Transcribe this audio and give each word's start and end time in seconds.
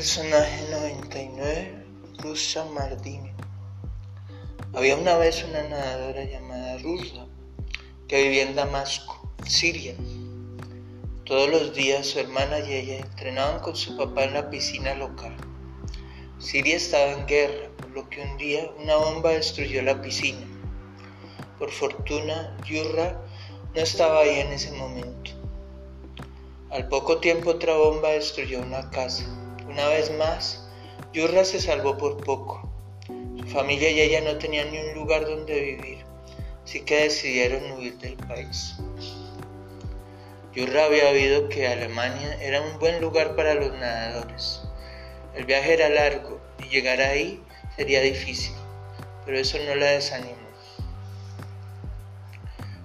Personaje 0.00 0.64
99, 0.70 1.84
Rusa 2.20 2.64
Mardini. 2.64 3.32
Había 4.72 4.96
una 4.96 5.18
vez 5.18 5.44
una 5.44 5.62
nadadora 5.64 6.24
llamada 6.24 6.78
Rusa 6.78 7.26
que 8.08 8.22
vivía 8.22 8.44
en 8.44 8.56
Damasco, 8.56 9.30
Siria. 9.46 9.94
Todos 11.26 11.50
los 11.50 11.74
días 11.74 12.06
su 12.06 12.18
hermana 12.18 12.60
y 12.60 12.72
ella 12.72 12.96
entrenaban 12.96 13.60
con 13.60 13.76
su 13.76 13.94
papá 13.98 14.24
en 14.24 14.32
la 14.32 14.48
piscina 14.48 14.94
local. 14.94 15.36
Siria 16.38 16.76
estaba 16.76 17.12
en 17.12 17.26
guerra, 17.26 17.68
por 17.76 17.90
lo 17.90 18.08
que 18.08 18.22
un 18.22 18.38
día 18.38 18.70
una 18.78 18.96
bomba 18.96 19.32
destruyó 19.32 19.82
la 19.82 20.00
piscina. 20.00 20.46
Por 21.58 21.70
fortuna, 21.70 22.56
Yurra 22.64 23.20
no 23.74 23.80
estaba 23.82 24.20
ahí 24.20 24.40
en 24.40 24.52
ese 24.54 24.72
momento. 24.72 25.32
Al 26.70 26.88
poco 26.88 27.18
tiempo 27.18 27.50
otra 27.50 27.76
bomba 27.76 28.08
destruyó 28.08 28.60
una 28.62 28.88
casa. 28.88 29.26
Una 29.70 29.86
vez 29.86 30.10
más, 30.18 30.66
Yurra 31.12 31.44
se 31.44 31.60
salvó 31.60 31.96
por 31.96 32.24
poco. 32.24 32.68
Su 33.06 33.46
familia 33.46 33.88
y 33.88 34.00
ella 34.00 34.20
no 34.20 34.36
tenían 34.36 34.72
ni 34.72 34.78
un 34.78 34.94
lugar 34.94 35.24
donde 35.24 35.60
vivir, 35.60 35.98
así 36.64 36.80
que 36.80 37.04
decidieron 37.04 37.70
huir 37.72 37.96
del 37.98 38.16
país. 38.16 38.74
Yurra 40.52 40.86
había 40.86 41.10
oído 41.10 41.48
que 41.48 41.68
Alemania 41.68 42.36
era 42.42 42.60
un 42.60 42.80
buen 42.80 43.00
lugar 43.00 43.36
para 43.36 43.54
los 43.54 43.72
nadadores. 43.74 44.60
El 45.36 45.44
viaje 45.44 45.74
era 45.74 45.88
largo 45.88 46.40
y 46.58 46.68
llegar 46.68 47.00
ahí 47.00 47.40
sería 47.76 48.00
difícil, 48.00 48.56
pero 49.24 49.38
eso 49.38 49.56
no 49.64 49.76
la 49.76 49.92
desanimó. 49.92 50.34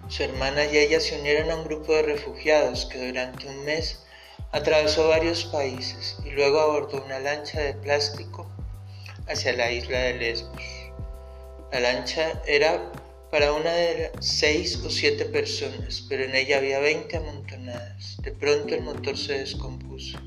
Su 0.07 0.21
hermana 0.21 0.65
y 0.65 0.77
ella 0.77 0.99
se 0.99 1.19
unieron 1.19 1.49
a 1.49 1.55
un 1.55 1.63
grupo 1.63 1.93
de 1.93 2.03
refugiados 2.03 2.85
que 2.85 3.07
durante 3.07 3.47
un 3.47 3.65
mes 3.65 4.04
Atravesó 4.55 5.09
varios 5.09 5.43
países 5.43 6.15
y 6.23 6.29
luego 6.29 6.61
abordó 6.61 7.03
una 7.03 7.19
lancha 7.19 7.59
de 7.59 7.73
plástico 7.73 8.49
hacia 9.27 9.51
la 9.51 9.69
isla 9.69 9.99
de 9.99 10.13
Lesbos. 10.13 10.63
La 11.73 11.81
lancha 11.81 12.41
era 12.47 12.89
para 13.31 13.51
una 13.51 13.73
de 13.73 14.13
seis 14.21 14.77
o 14.77 14.89
siete 14.89 15.25
personas, 15.25 16.05
pero 16.07 16.23
en 16.23 16.35
ella 16.35 16.59
había 16.59 16.79
veinte 16.79 17.17
amontonadas. 17.17 18.15
De 18.21 18.31
pronto 18.31 18.73
el 18.73 18.81
motor 18.83 19.17
se 19.17 19.39
descompuso. 19.39 20.17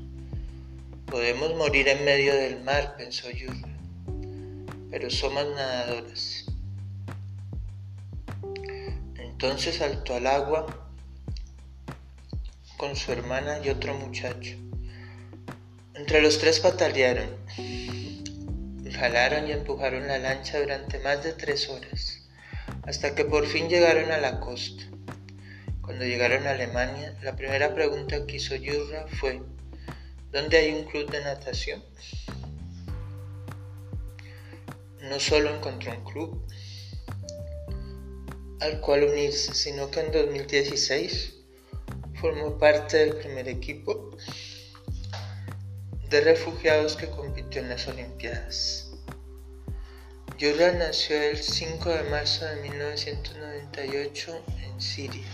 Podemos 1.07 1.55
morir 1.55 1.87
en 1.87 2.05
medio 2.05 2.35
del 2.35 2.61
mar, 2.61 2.97
pensó 2.99 3.31
Yurra, 3.31 3.75
pero 4.91 5.09
somos 5.09 5.43
nadadoras. 5.55 6.45
Entonces 9.17 9.77
saltó 9.77 10.13
al 10.13 10.27
agua 10.27 10.88
con 12.79 12.95
su 12.95 13.11
hermana 13.11 13.59
y 13.61 13.67
otro 13.67 13.93
muchacho. 13.93 14.55
Entre 15.95 16.21
los 16.21 16.39
tres 16.39 16.61
patalearon, 16.61 17.27
jalaron 18.89 19.49
y 19.49 19.51
empujaron 19.51 20.07
la 20.07 20.17
lancha 20.17 20.61
durante 20.61 20.97
más 20.99 21.21
de 21.21 21.33
tres 21.33 21.67
horas, 21.67 22.21
hasta 22.83 23.15
que 23.15 23.25
por 23.25 23.45
fin 23.47 23.67
llegaron 23.67 24.09
a 24.13 24.17
la 24.17 24.39
costa. 24.39 24.81
Cuando 25.81 26.05
llegaron 26.05 26.47
a 26.47 26.51
Alemania, 26.51 27.17
la 27.21 27.35
primera 27.35 27.75
pregunta 27.75 28.25
que 28.25 28.37
hizo 28.37 28.55
Yurra 28.55 29.07
fue, 29.19 29.41
¿dónde 30.31 30.57
hay 30.59 30.71
un 30.71 30.85
club 30.85 31.11
de 31.11 31.21
natación? 31.21 31.83
No 35.01 35.19
solo 35.19 35.53
encontró 35.53 35.91
un 35.91 36.03
club 36.05 36.47
al 38.61 38.79
cual 38.79 39.03
unirse, 39.03 39.53
sino 39.53 39.91
que 39.91 39.99
en 39.99 40.13
2016 40.13 41.38
Formó 42.19 42.57
parte 42.57 42.97
del 42.97 43.15
primer 43.15 43.47
equipo 43.47 44.11
de 46.09 46.21
refugiados 46.21 46.95
que 46.95 47.09
compitió 47.09 47.61
en 47.61 47.69
las 47.69 47.87
Olimpiadas. 47.87 48.91
Yura 50.37 50.71
nació 50.71 51.21
el 51.21 51.37
5 51.37 51.89
de 51.89 52.03
marzo 52.09 52.45
de 52.45 52.61
1998 52.61 54.43
en 54.63 54.81
Siria. 54.81 55.27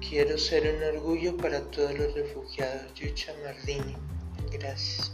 Quiero 0.00 0.38
ser 0.38 0.74
un 0.74 0.82
orgullo 0.82 1.36
para 1.36 1.60
todos 1.70 1.96
los 1.96 2.14
refugiados. 2.14 2.92
Yucha 2.94 3.32
Mardini. 3.44 3.96
Gracias. 4.50 5.12